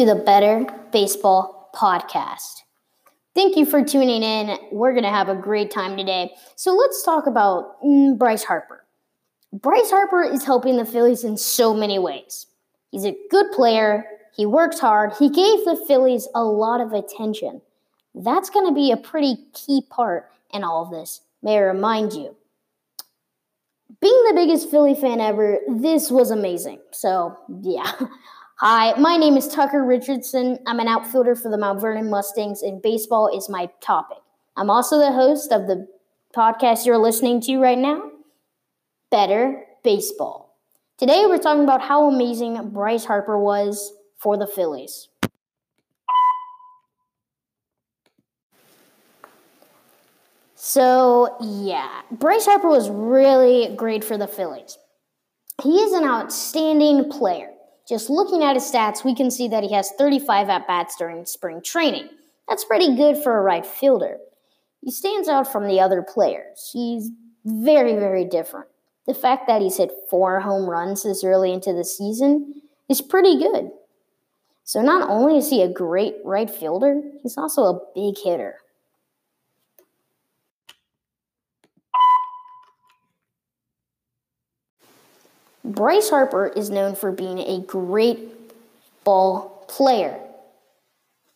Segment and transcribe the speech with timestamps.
[0.00, 2.62] to the Better Baseball Podcast.
[3.34, 4.56] Thank you for tuning in.
[4.72, 6.30] We're going to have a great time today.
[6.56, 8.86] So let's talk about mm, Bryce Harper.
[9.52, 12.46] Bryce Harper is helping the Phillies in so many ways.
[12.90, 17.60] He's a good player, he works hard, he gave the Phillies a lot of attention.
[18.14, 22.14] That's going to be a pretty key part in all of this, may I remind
[22.14, 22.34] you.
[24.00, 26.78] Being the biggest Philly fan ever, this was amazing.
[26.90, 27.92] So, yeah.
[28.62, 30.58] Hi, my name is Tucker Richardson.
[30.66, 34.18] I'm an outfielder for the Mount Vernon Mustangs, and baseball is my topic.
[34.54, 35.88] I'm also the host of the
[36.36, 38.10] podcast you're listening to right now,
[39.10, 40.58] Better Baseball.
[40.98, 45.08] Today, we're talking about how amazing Bryce Harper was for the Phillies.
[50.54, 54.76] So, yeah, Bryce Harper was really great for the Phillies.
[55.62, 57.54] He is an outstanding player.
[57.90, 61.26] Just looking at his stats, we can see that he has 35 at bats during
[61.26, 62.08] spring training.
[62.48, 64.18] That's pretty good for a right fielder.
[64.80, 66.70] He stands out from the other players.
[66.72, 67.10] He's
[67.44, 68.68] very, very different.
[69.08, 73.36] The fact that he's hit four home runs this early into the season is pretty
[73.36, 73.72] good.
[74.62, 78.58] So, not only is he a great right fielder, he's also a big hitter.
[85.64, 88.18] Bryce Harper is known for being a great
[89.04, 90.18] ball player.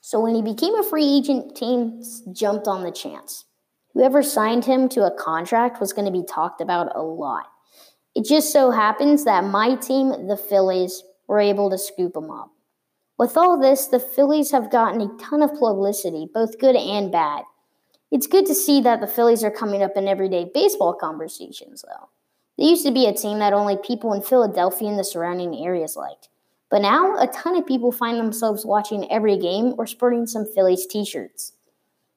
[0.00, 3.44] So when he became a free agent, teams jumped on the chance.
[3.94, 7.46] Whoever signed him to a contract was going to be talked about a lot.
[8.14, 12.50] It just so happens that my team, the Phillies, were able to scoop him up.
[13.18, 17.44] With all this, the Phillies have gotten a ton of publicity, both good and bad.
[18.10, 22.08] It's good to see that the Phillies are coming up in everyday baseball conversations, though.
[22.58, 25.96] They used to be a team that only people in Philadelphia and the surrounding areas
[25.96, 26.28] liked.
[26.70, 30.86] But now, a ton of people find themselves watching every game or sporting some Phillies
[30.86, 31.52] t shirts.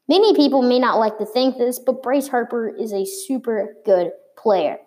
[0.07, 4.11] Many people may not like to think this, but Bryce Harper is a super good
[4.37, 4.77] player.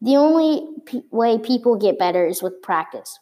[0.00, 3.18] The only p- way people get better is with practice.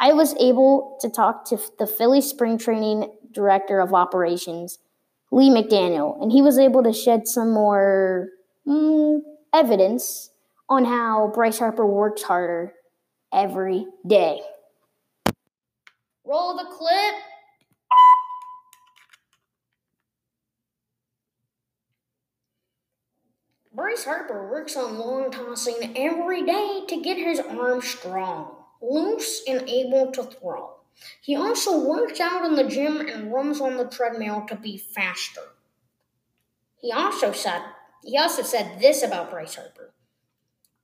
[0.00, 4.78] I was able to talk to the Philly spring training director of operations,
[5.30, 8.28] Lee McDaniel, and he was able to shed some more
[8.66, 9.20] mm,
[9.52, 10.30] evidence
[10.68, 12.74] on how Bryce Harper works harder
[13.32, 14.40] every day.
[16.24, 17.14] Roll the clip.
[23.74, 29.68] Bryce Harper works on long tossing every day to get his arm strong, loose, and
[29.68, 30.74] able to throw.
[31.22, 35.40] He also works out in the gym and runs on the treadmill to be faster.
[36.76, 37.62] He also said
[38.04, 39.94] he also said this about Bryce Harper.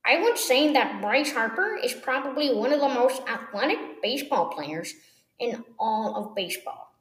[0.09, 4.95] I would say that Bryce Harper is probably one of the most athletic baseball players
[5.37, 6.95] in all of baseball.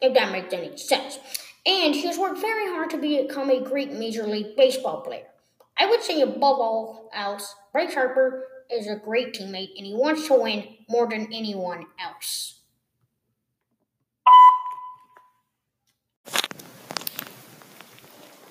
[0.00, 1.18] If that makes any sense.
[1.66, 5.26] And he has worked very hard to become a great Major League Baseball player.
[5.76, 10.28] I would say, above all else, Bryce Harper is a great teammate and he wants
[10.28, 12.60] to win more than anyone else.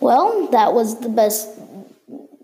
[0.02, 1.63] Well, that was the best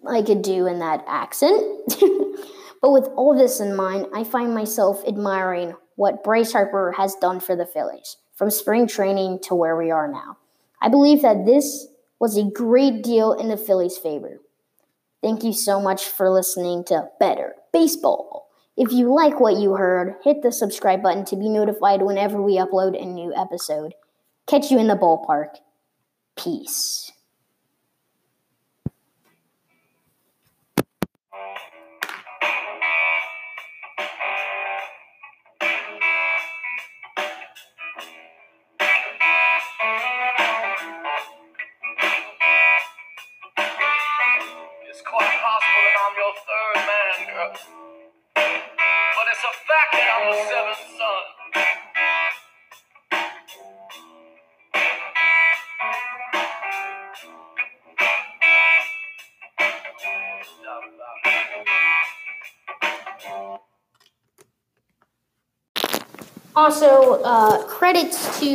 [0.09, 1.63] I could do in that accent.
[2.81, 7.39] but with all this in mind, I find myself admiring what Bryce Harper has done
[7.39, 10.37] for the Phillies, from spring training to where we are now.
[10.81, 11.87] I believe that this
[12.19, 14.39] was a great deal in the Phillies' favor.
[15.21, 18.47] Thank you so much for listening to Better Baseball.
[18.77, 22.55] If you like what you heard, hit the subscribe button to be notified whenever we
[22.55, 23.93] upload a new episode.
[24.47, 25.55] Catch you in the ballpark.
[26.37, 27.11] Peace.
[66.55, 68.53] Also, uh, credits to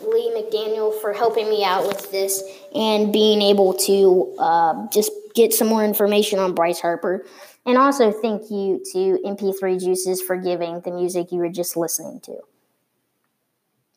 [0.00, 2.42] Lee McDaniel for helping me out with this
[2.74, 7.26] and being able to uh, just get some more information on Bryce Harper.
[7.66, 12.20] And also, thank you to MP3 Juices for giving the music you were just listening
[12.20, 12.38] to.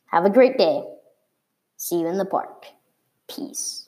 [0.06, 0.82] Have a great day.
[1.76, 2.66] See you in the park.
[3.28, 3.87] Peace.